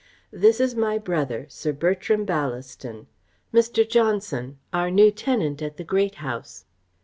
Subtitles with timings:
[0.31, 3.05] "This is my brother, Sir Bertram Ballaston
[3.53, 3.87] Mr.
[3.87, 6.65] Johnson, our new tenant at the Great House."